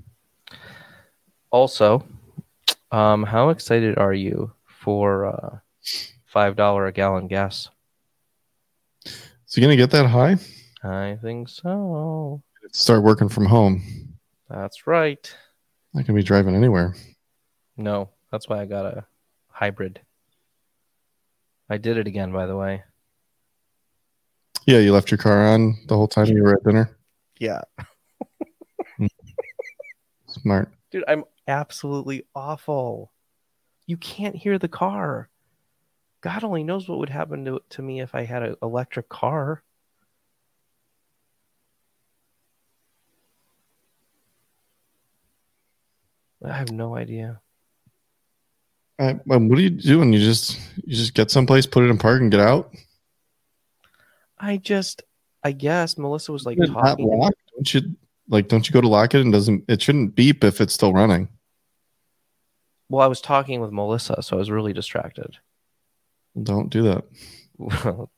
[1.51, 2.05] also,
[2.91, 5.59] um, how excited are you for uh,
[6.25, 7.69] five dollar a gallon gas?
[9.05, 10.37] Is he gonna get that high?
[10.83, 12.41] I think so.
[12.71, 13.81] Start working from home.
[14.49, 15.33] That's right.
[15.93, 16.95] Not gonna be driving anywhere.
[17.77, 19.05] No, that's why I got a
[19.49, 20.01] hybrid.
[21.69, 22.83] I did it again, by the way.
[24.67, 26.89] Yeah, you left your car on the whole time you were at dinner.
[27.39, 27.61] Yeah.
[30.27, 30.69] Smart.
[30.91, 33.13] Dude, I'm absolutely awful.
[33.85, 35.29] You can't hear the car.
[36.19, 39.63] God only knows what would happen to, to me if I had an electric car.
[46.43, 47.39] I have no idea.
[48.99, 50.11] Uh, what are you doing?
[50.11, 52.73] You just you just get someplace, put it in park, and get out.
[54.39, 55.03] I just,
[55.43, 57.07] I guess Melissa was like talking.
[57.07, 57.41] locked.
[57.55, 57.95] Don't you
[58.29, 58.47] like?
[58.47, 61.29] Don't you go to lock it and doesn't it shouldn't beep if it's still running?
[62.89, 65.37] Well, I was talking with Melissa, so I was really distracted.
[66.41, 67.03] Don't do that.
[67.57, 68.11] Well,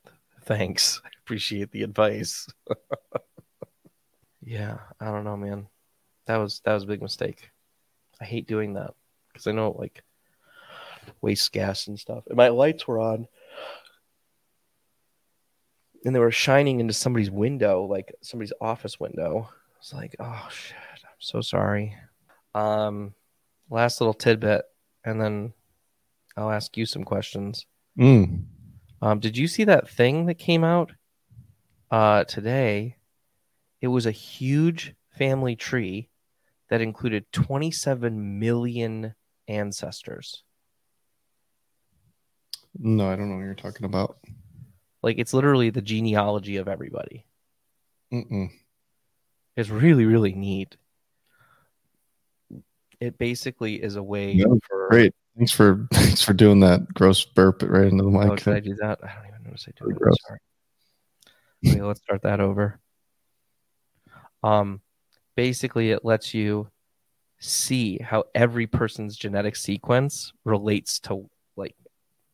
[0.44, 1.02] thanks.
[1.06, 2.48] I appreciate the advice.
[4.44, 5.68] yeah, I don't know, man.
[6.28, 7.50] That was that was a big mistake.
[8.22, 8.94] I hate doing that
[9.32, 10.04] because I know it, like
[11.22, 12.26] wastes gas and stuff.
[12.28, 13.28] And my lights were on,
[16.06, 19.50] and they were shining into somebody's window, like somebody's office window.
[19.80, 21.96] It's like, oh shit, I'm so sorry.
[22.56, 23.14] Um,
[23.70, 24.64] last little tidbit,
[25.06, 25.54] and then
[26.36, 27.66] I'll ask you some questions.
[27.98, 28.46] Mm.
[29.02, 30.92] Um, did you see that thing that came out
[31.92, 32.98] uh, today?
[33.82, 36.10] It was a huge family tree
[36.70, 39.16] that included 27 million
[39.48, 40.44] ancestors.
[42.78, 44.18] No, I don't know what you're talking about.
[45.02, 47.26] Like it's literally the genealogy of everybody.
[48.14, 48.50] Mm-mm.
[49.56, 50.76] It's really, really neat.
[53.00, 54.90] It basically is a way Yeah, for.
[54.90, 55.14] Great.
[55.38, 58.44] Thanks for thanks for doing that gross burp right into the Oh, mic.
[58.44, 59.00] did I do that?
[59.04, 60.16] I don't even notice I do Pretty gross.
[60.28, 60.40] Sorry.
[61.68, 62.80] Okay, let's start that over.
[64.44, 64.82] Um,
[65.36, 66.70] basically, it lets you
[67.40, 71.76] see how every person's genetic sequence relates to like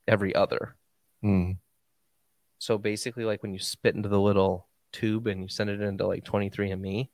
[0.07, 0.75] every other.
[1.23, 1.57] Mm.
[2.65, 6.07] So basically, like when you spit into the little tube and you send it into
[6.07, 7.09] like 23andMe,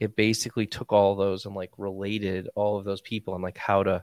[0.00, 3.82] it basically took all those and like related all of those people and like how
[3.82, 4.02] to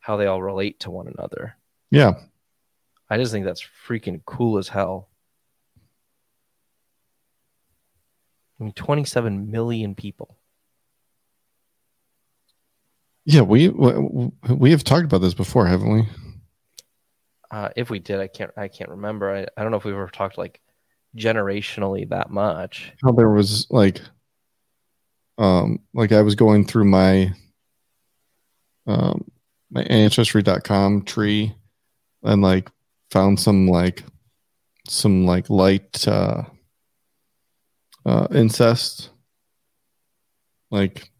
[0.00, 1.56] how they all relate to one another.
[1.92, 2.14] Yeah.
[3.08, 5.08] I just think that's freaking cool as hell.
[8.58, 10.36] I mean, 27 million people.
[13.24, 16.08] Yeah, we we we have talked about this before, haven't we?
[17.50, 19.30] Uh, if we did, I can't I can't remember.
[19.30, 20.60] I, I don't know if we've ever talked like
[21.16, 22.92] generationally that much.
[23.02, 24.00] How there was like
[25.38, 27.32] um like I was going through my
[28.86, 29.30] um
[29.70, 31.54] my ancestry.com tree
[32.22, 32.70] and like
[33.10, 34.02] found some like
[34.88, 36.44] some like light uh
[38.04, 39.10] uh incest
[40.70, 41.10] like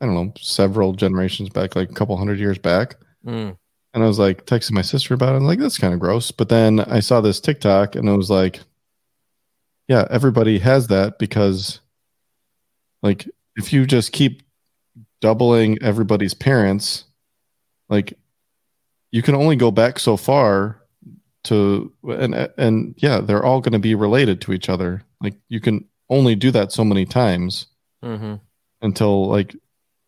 [0.00, 2.96] I don't know, several generations back, like a couple hundred years back.
[3.24, 3.56] Mm.
[3.94, 5.36] And I was like texting my sister about it.
[5.36, 6.30] I'm like, that's kind of gross.
[6.30, 8.60] But then I saw this TikTok and it was like,
[9.88, 11.80] yeah, everybody has that because
[13.02, 14.42] like if you just keep
[15.20, 17.04] doubling everybody's parents,
[17.90, 18.14] like
[19.10, 20.80] you can only go back so far
[21.44, 25.02] to and and yeah, they're all going to be related to each other.
[25.20, 27.66] Like you can only do that so many times
[28.02, 28.34] hmm
[28.80, 29.54] until like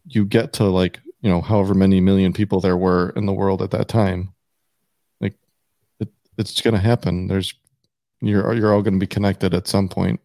[0.06, 3.62] you get to like you know however many million people there were in the world
[3.62, 4.34] at that time
[5.20, 5.34] like
[6.00, 6.08] it,
[6.38, 7.54] it's gonna happen there's
[8.22, 10.20] you're you're all gonna be connected at some point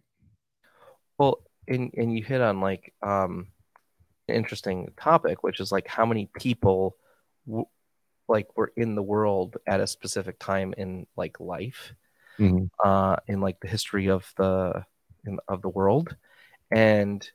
[1.17, 3.47] Well, and and you hit on like um
[4.29, 6.97] an interesting topic, which is like how many people
[7.47, 7.67] w-
[8.29, 11.93] like were in the world at a specific time in like life,
[12.37, 12.69] Mhm.
[12.83, 14.85] uh, in like the history of the
[15.25, 16.15] in, of the world,
[16.71, 17.29] and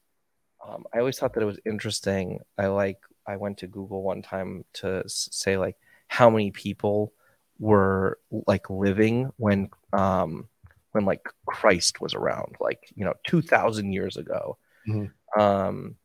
[0.67, 2.41] um, I always thought that it was interesting.
[2.59, 5.77] I like I went to Google one time to say like
[6.09, 7.13] how many people
[7.59, 10.49] were like living when um
[10.93, 15.11] when like Christ was around, like you know, two thousand years ago, Mhm.
[15.37, 15.97] um,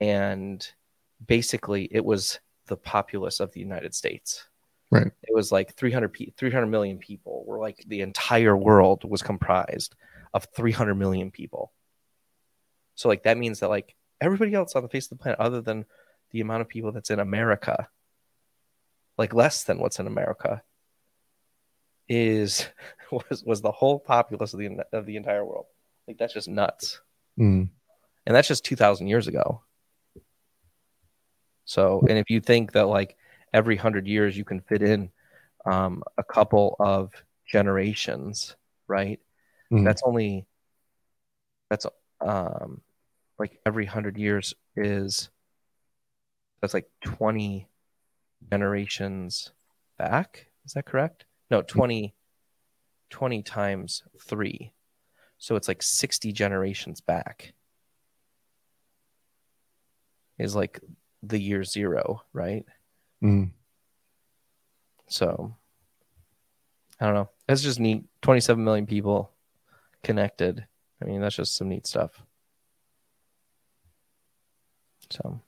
[0.00, 0.66] and
[1.26, 4.44] basically it was the populace of the United States.
[4.90, 5.06] Right.
[5.22, 7.44] It was like 300, pe- 300 million people.
[7.46, 9.94] Were like the entire world was comprised
[10.32, 11.72] of 300 million people.
[12.94, 15.60] So like that means that like everybody else on the face of the planet, other
[15.60, 15.84] than
[16.30, 17.88] the amount of people that's in America,
[19.16, 20.62] like less than what's in America,
[22.08, 22.66] is
[23.12, 25.66] was was the whole populace of the of the entire world.
[26.06, 27.00] Like that's just nuts,
[27.38, 27.68] Mm.
[28.26, 29.62] and that's just two thousand years ago.
[31.64, 33.16] So, and if you think that like
[33.52, 35.10] every hundred years you can fit in
[35.66, 37.12] um, a couple of
[37.46, 39.20] generations, right?
[39.70, 39.84] Mhm.
[39.84, 40.46] That's only
[41.70, 41.86] that's
[42.22, 42.80] um
[43.38, 45.28] like every hundred years is
[46.60, 47.68] that's like twenty
[48.50, 49.52] generations
[49.98, 50.46] back.
[50.64, 51.24] Is that correct?
[51.50, 52.14] No, 20,
[53.10, 54.72] 20 times three.
[55.38, 57.54] So it's like 60 generations back.
[60.38, 60.80] Is like
[61.22, 62.64] the year zero, right?
[63.22, 63.50] Mm.
[65.08, 65.56] So
[67.00, 67.30] I don't know.
[67.48, 68.04] It's just neat.
[68.22, 69.32] 27 million people
[70.02, 70.66] connected.
[71.00, 72.22] I mean, that's just some neat stuff.
[75.10, 75.40] So,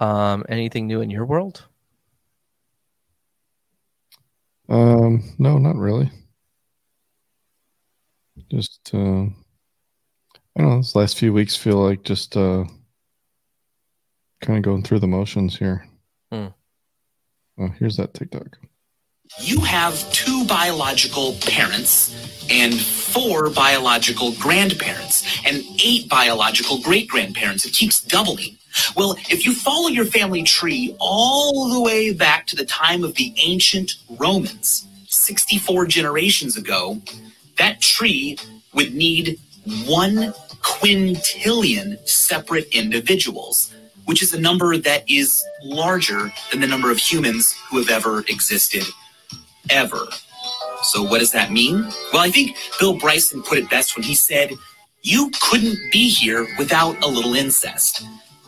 [0.00, 1.66] um, anything new in your world?
[4.68, 6.10] Um, no, not really.
[8.50, 10.76] Just, uh, I don't know.
[10.78, 12.64] This last few weeks feel like just uh,
[14.40, 15.86] kind of going through the motions here.
[16.32, 16.48] Hmm.
[17.58, 18.58] Oh, here's that TikTok.
[19.38, 22.14] You have two biological parents
[22.50, 27.64] and four biological grandparents and eight biological great grandparents.
[27.64, 28.58] It keeps doubling.
[28.96, 33.14] Well, if you follow your family tree all the way back to the time of
[33.14, 37.00] the ancient Romans, 64 generations ago,
[37.56, 38.36] that tree
[38.74, 39.38] would need
[39.86, 46.98] one quintillion separate individuals, which is a number that is larger than the number of
[46.98, 48.84] humans who have ever existed
[49.70, 50.06] ever.
[50.84, 51.82] So, what does that mean?
[52.12, 54.52] Well, I think Bill Bryson put it best when he said,
[55.02, 58.04] You couldn't be here without a little incest.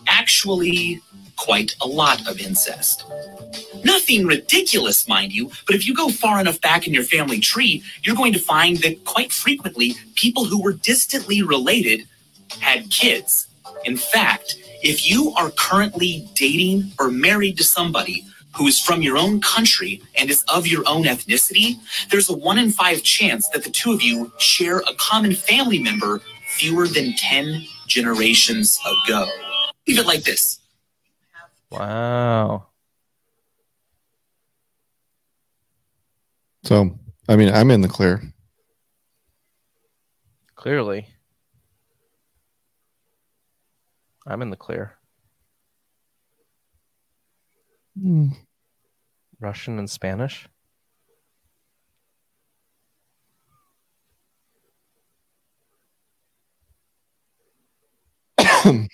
[0.09, 1.01] Actually,
[1.37, 3.05] quite a lot of incest.
[3.85, 7.83] Nothing ridiculous, mind you, but if you go far enough back in your family tree,
[8.03, 12.07] you're going to find that quite frequently people who were distantly related
[12.61, 13.49] had kids.
[13.85, 18.25] In fact, if you are currently dating or married to somebody
[18.57, 21.77] who is from your own country and is of your own ethnicity,
[22.11, 25.79] there's a one in five chance that the two of you share a common family
[25.79, 26.21] member
[26.57, 29.27] fewer than 10 generations ago.
[29.87, 30.61] Leave it like this.
[31.71, 32.67] Wow.
[36.65, 38.23] So, I mean, I'm in the clear.
[40.55, 41.09] Clearly.
[44.27, 44.97] I'm in the clear.
[48.01, 48.29] Hmm.
[49.41, 50.49] Russian and Spanish.
[58.39, 58.89] I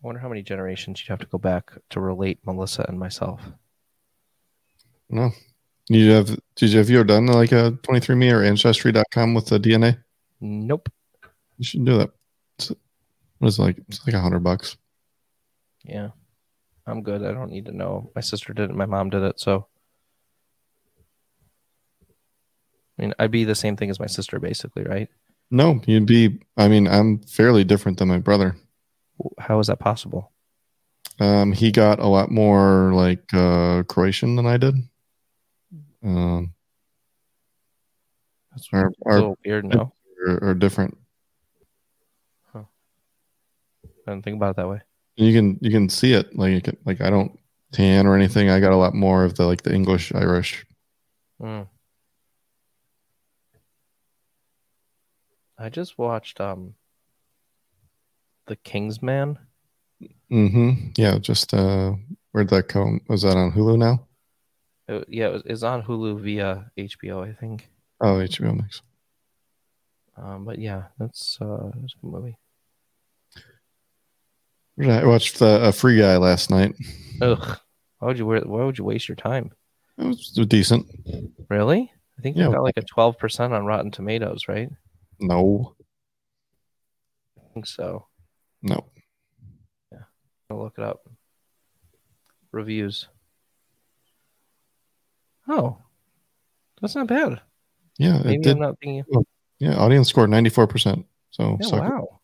[0.00, 3.40] wonder how many generations you'd have to go back to relate Melissa and myself.
[5.10, 5.30] No.
[5.88, 9.58] You have did you have you ever done like a 23andMe or ancestry.com with the
[9.58, 9.98] DNA?
[10.40, 10.88] Nope.
[11.62, 12.10] You should do that.
[12.58, 12.72] It's,
[13.38, 13.76] what is it like?
[13.88, 14.76] It's like a hundred bucks.
[15.84, 16.08] Yeah.
[16.88, 17.22] I'm good.
[17.24, 18.10] I don't need to know.
[18.16, 18.74] My sister did it.
[18.74, 19.38] My mom did it.
[19.38, 19.68] So,
[22.98, 25.08] I mean, I'd be the same thing as my sister, basically, right?
[25.52, 26.40] No, you'd be.
[26.56, 28.56] I mean, I'm fairly different than my brother.
[29.38, 30.32] How is that possible?
[31.20, 34.74] Um, he got a lot more like uh, Croatian than I did.
[36.02, 36.54] Um,
[38.50, 39.64] That's our, a our little weird.
[39.66, 39.92] No,
[40.26, 40.98] are, are different.
[42.54, 42.64] I
[44.06, 44.80] didn't think about it that way.
[45.16, 47.38] You can you can see it like you can, like I don't
[47.72, 48.50] tan or anything.
[48.50, 50.64] I got a lot more of the like the English Irish.
[51.40, 51.66] Mm.
[55.58, 56.74] I just watched um
[58.46, 59.38] The Kingsman.
[60.30, 60.90] Mm-hmm.
[60.96, 61.92] Yeah, just uh,
[62.32, 63.00] where'd that come?
[63.08, 64.06] Was that on Hulu now?
[64.88, 67.68] It, yeah, it was, it's on Hulu via HBO, I think.
[68.00, 68.82] Oh, HBO Max.
[70.16, 72.36] Um, but yeah, that's uh, that's a good movie.
[74.80, 76.74] I watched the, a Free Guy last night.
[77.20, 77.58] Ugh,
[77.98, 79.52] why would you wear, why would you waste your time?
[79.98, 80.86] It was decent.
[81.50, 81.92] Really?
[82.18, 82.52] I think you Yeah.
[82.52, 84.70] got like a twelve percent on Rotten Tomatoes, right?
[85.20, 85.76] No,
[87.38, 88.06] I think so.
[88.62, 88.86] no.
[89.92, 89.98] Yeah.
[90.50, 91.06] I'll look it up.
[92.50, 93.08] Reviews.
[95.48, 95.78] Oh,
[96.80, 97.40] that's not bad.
[97.98, 98.52] Yeah, it Maybe did.
[98.52, 99.04] I'm not being.
[99.58, 101.06] Yeah, audience score ninety four percent.
[101.30, 101.80] So Yeah, it.
[101.80, 102.20] wow.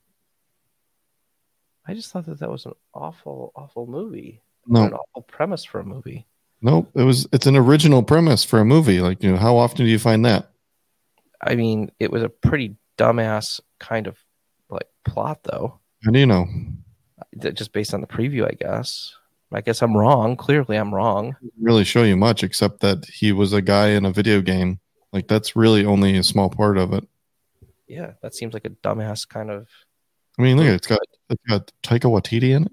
[1.88, 4.42] I just thought that that was an awful, awful movie.
[4.66, 6.26] no, An awful premise for a movie.
[6.60, 6.86] no.
[6.94, 7.26] It was.
[7.32, 9.00] It's an original premise for a movie.
[9.00, 10.50] Like you know, how often do you find that?
[11.42, 14.18] I mean, it was a pretty dumbass kind of
[14.68, 15.78] like plot, though.
[16.04, 16.46] How do you know?
[17.34, 19.14] That- Just based on the preview, I guess.
[19.50, 20.36] I guess I'm wrong.
[20.36, 21.34] Clearly, I'm wrong.
[21.58, 24.78] Really show you much except that he was a guy in a video game.
[25.12, 27.08] Like that's really only a small part of it.
[27.86, 29.66] Yeah, that seems like a dumbass kind of.
[30.38, 32.72] I mean, look, it's got it's got Taika Waititi in it.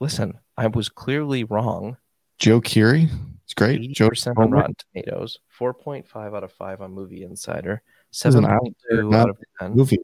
[0.00, 1.96] Listen, I was clearly wrong.
[2.38, 3.08] Joe Keery.
[3.44, 3.80] It's great.
[3.80, 7.82] Eighty Joe percent on Rotten Tomatoes, four point five out of five on Movie Insider,
[8.12, 9.74] is seven an point two not out of ten.
[9.74, 9.98] movie.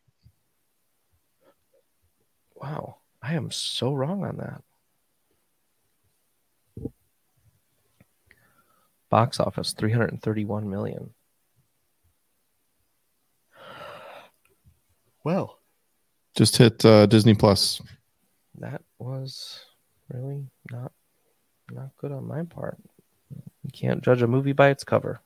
[2.54, 4.62] Wow, I am so wrong on that.
[9.08, 11.10] Box office 331 million.
[15.22, 15.60] Well,
[16.36, 17.80] Just hit uh, Disney Plus.
[18.58, 19.60] that was
[20.12, 20.92] really not
[21.70, 22.76] not good on my part.
[23.30, 25.20] You can't judge a movie by its cover.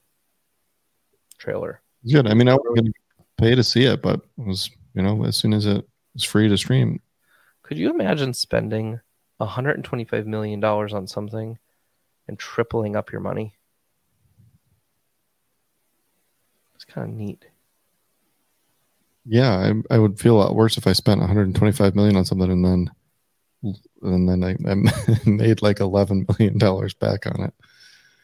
[1.39, 1.83] Trailer.
[2.11, 2.27] Good.
[2.27, 2.93] I mean, I was going to
[3.37, 6.49] pay to see it, but it was you know as soon as it was free
[6.49, 7.01] to stream.
[7.63, 9.01] Could you imagine spending
[9.39, 11.59] 125 million dollars on something
[12.29, 13.55] and tripling up your money?
[16.75, 17.45] It's kind of neat.
[19.33, 22.51] Yeah, I, I would feel a lot worse if I spent 125 million on something
[22.51, 22.91] and then
[24.03, 24.75] and then I, I
[25.31, 27.55] made like 11 million dollars back on it.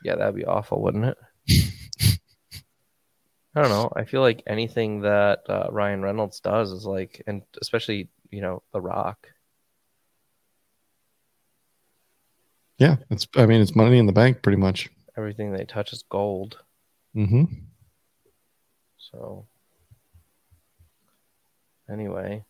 [0.03, 1.16] Yeah, that'd be awful, wouldn't it?
[3.55, 3.92] I don't know.
[3.95, 8.64] I feel like anything that uh, Ryan Reynolds does is like, and especially you know,
[8.73, 9.29] The Rock.
[12.79, 14.90] Yeah, it's I mean it's money in the bank pretty much.
[15.16, 16.59] Everything they touch is gold.
[17.15, 17.44] Mm hmm
[18.98, 19.46] So,
[21.91, 22.45] anyway,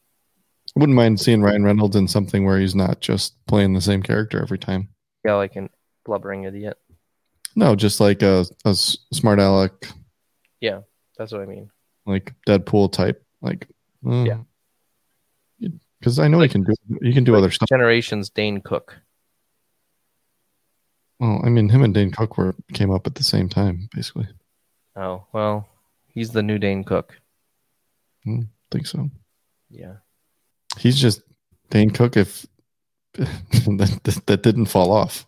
[0.76, 4.02] I wouldn't mind seeing Ryan Reynolds in something where he's not just playing the same
[4.02, 4.88] character every time.
[5.24, 5.70] yeah, like an
[6.04, 6.78] blubbering idiot.
[7.54, 9.88] No, just like a, a smart aleck,
[10.60, 10.80] Yeah,
[11.16, 11.70] That's what I mean.
[12.04, 13.24] like Deadpool type.
[13.40, 13.66] Like,
[14.04, 14.26] mm.
[14.26, 15.68] Yeah.
[15.98, 17.68] because I know he can do he can do Like other stuff.
[17.68, 18.98] Generations Dane Cook.
[21.18, 24.28] Well, I mean, him and Dane Cook were came up at the same time, basically.
[24.96, 25.66] Oh well,
[26.08, 27.18] he's the new Dane Cook.
[28.26, 29.08] I think so.
[29.70, 29.96] Yeah.
[30.78, 31.22] He's just
[31.70, 32.46] Dane Cook if
[33.14, 35.26] that, that, didn't fall off.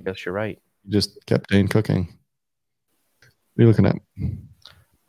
[0.00, 0.60] I guess you're right.
[0.84, 2.08] He just kept Dane cooking.
[3.20, 3.28] What
[3.58, 3.96] are you looking at?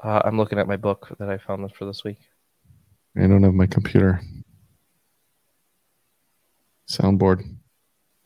[0.04, 2.20] Uh, I'm looking at my book that I found for this week.
[3.18, 4.22] I don't have my computer.
[6.90, 7.40] Soundboard.
[7.40, 7.46] Do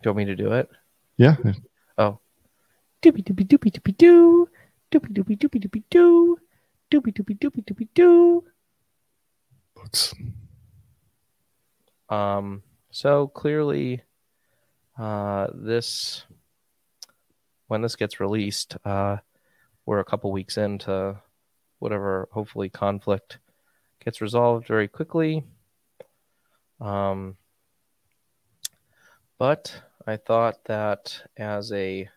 [0.09, 0.70] you want me to do it?
[1.18, 1.36] Yeah.
[1.97, 2.20] Oh.
[3.01, 4.49] Doopy doopy doopy doopy doo.
[4.91, 6.38] Doopy doopy doopy doopy doo.
[6.91, 8.43] Doopy doopy doopy doopy doo.
[12.10, 14.04] Um, so clearly,
[14.98, 16.24] uh, this
[17.68, 19.18] when this gets released, uh,
[19.86, 21.20] we're a couple weeks into
[21.80, 22.28] whatever.
[22.32, 23.40] Hopefully, conflict
[24.04, 25.44] gets resolved very quickly.
[26.80, 27.38] Um,
[29.38, 29.76] but
[30.06, 32.10] I thought that as a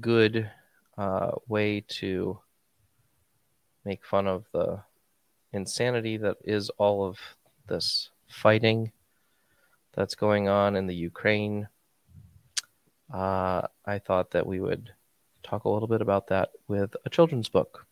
[0.00, 0.50] good
[0.98, 2.38] uh, way to
[3.84, 4.82] make fun of the
[5.52, 7.18] insanity that is all of
[7.66, 8.92] this fighting
[9.92, 11.68] that's going on in the Ukraine.
[13.12, 14.90] Uh, I thought that we would
[15.42, 17.86] talk a little bit about that with a children's book.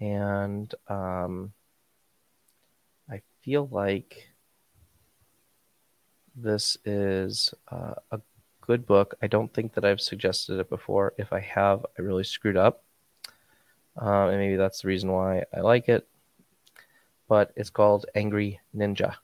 [0.00, 1.52] And um,
[3.10, 4.28] I feel like
[6.34, 8.20] this is uh, a
[8.60, 9.14] good book.
[9.22, 11.14] I don't think that I've suggested it before.
[11.16, 12.82] If I have, I really screwed up.
[14.00, 16.06] Uh, and maybe that's the reason why I like it.
[17.28, 19.14] But it's called Angry Ninja,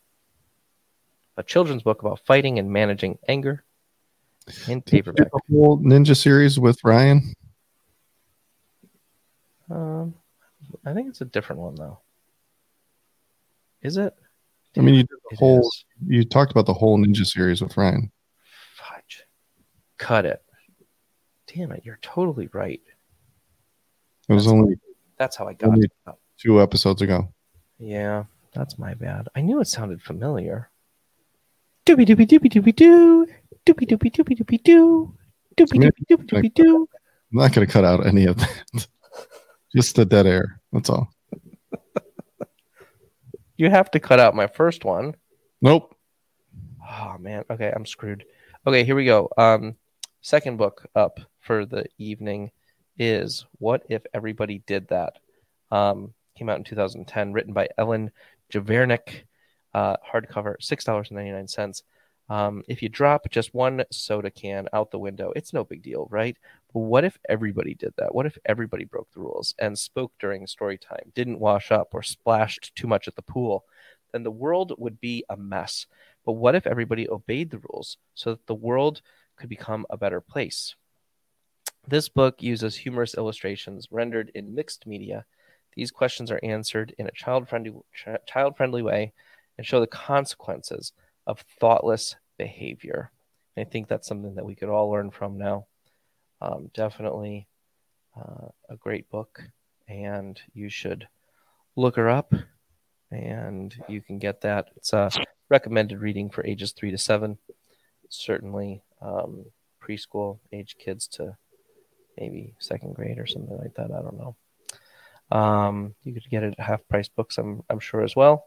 [1.37, 3.63] a children's book about fighting and managing anger
[4.69, 5.31] in paperback.
[5.31, 7.33] The whole Ninja series with Ryan.
[9.71, 10.15] Um,
[10.85, 12.01] I think it's a different one though.
[13.83, 14.15] Is it?
[14.77, 15.61] I mean, you did the whole.
[15.61, 15.85] is.
[16.07, 18.11] You talked about the whole Ninja series with Ryan.
[18.75, 19.25] Fudge.
[19.99, 20.43] Cut it.
[21.47, 21.83] Damn it!
[21.85, 22.81] You're totally right.
[24.29, 24.77] It was That's only
[25.19, 25.93] That's how I got it.
[26.39, 27.33] two episodes ago.
[27.83, 28.25] Yeah,
[28.55, 29.29] that's my bad.
[29.35, 30.71] I knew it sounded familiar.
[31.85, 33.27] Doobie doobie doobie doobie doo.
[33.67, 35.13] Doobie doobie doobie doobie doo.
[35.57, 36.89] Doobie Maybe doobie doobie doobie doo.
[37.33, 38.87] I'm not going to cut out any of that.
[39.75, 40.61] Just the dead air.
[40.73, 41.11] That's all.
[43.57, 45.17] You have to cut out my first one.
[45.61, 45.97] Nope.
[46.89, 47.45] Oh man.
[47.51, 48.25] Okay, I'm screwed.
[48.65, 49.29] Okay, here we go.
[49.37, 49.75] Um,
[50.21, 52.53] second book up for the evening
[52.97, 55.19] is "What If Everybody Did That."
[55.73, 58.11] Um, came out in 2010, written by Ellen
[58.53, 59.27] Javernick.
[59.73, 61.83] Uh, hardcover, six dollars and ninety nine cents.
[62.29, 66.09] Um, if you drop just one soda can out the window, it's no big deal,
[66.11, 66.37] right?
[66.75, 68.15] But what if everybody did that?
[68.15, 72.03] What if everybody broke the rules and spoke during story time, didn't wash up, or
[72.03, 73.65] splashed too much at the pool?
[74.13, 75.87] Then the world would be a mess.
[76.27, 79.01] But what if everybody obeyed the rules so that the world
[79.37, 80.75] could become a better place?
[81.87, 85.25] This book uses humorous illustrations rendered in mixed media.
[85.75, 87.73] These questions are answered in a child-friendly
[88.27, 89.13] child-friendly way
[89.57, 90.93] and show the consequences
[91.27, 93.11] of thoughtless behavior.
[93.57, 95.67] And I think that's something that we could all learn from now.
[96.41, 97.47] Um, definitely
[98.17, 99.43] uh, a great book,
[99.89, 101.09] and you should
[101.77, 102.35] look her up.
[103.11, 104.71] And you can get that.
[104.77, 105.11] It's a
[105.51, 107.37] recommended reading for ages three to seven.
[108.09, 109.45] Certainly um,
[109.83, 111.37] preschool age kids to
[112.19, 113.91] maybe second grade or something like that.
[113.91, 114.35] I don't know.
[115.33, 118.45] Um, you could get it at half price books, I'm, I'm sure as well,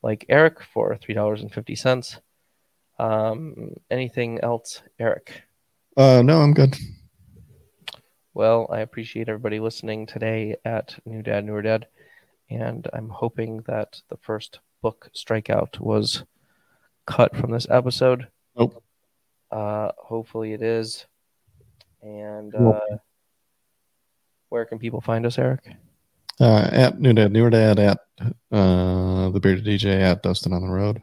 [0.00, 2.20] like Eric for three dollars and fifty cents.
[3.00, 5.42] Um, anything else, Eric?
[5.96, 6.76] Uh, no, I'm good.
[8.32, 11.88] Well, I appreciate everybody listening today at New Dad, Newer Dad,
[12.48, 16.22] and I'm hoping that the first book strikeout was
[17.06, 18.28] cut from this episode.
[18.56, 18.82] Nope.
[19.50, 21.06] Uh, hopefully it is.
[22.02, 22.78] And uh,
[24.48, 25.72] where can people find us, Eric?
[26.40, 27.98] Uh, at New Dad, Newer Dad, at
[28.50, 31.02] uh, the Bearded DJ, at Dustin on the Road.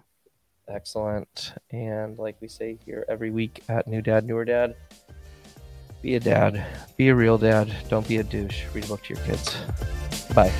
[0.67, 1.53] Excellent.
[1.71, 4.75] And like we say here every week at New Dad, Newer Dad,
[6.01, 6.65] be a dad,
[6.97, 8.65] be a real dad, don't be a douche.
[8.73, 9.55] Read a book to your kids.
[10.33, 10.53] Bye.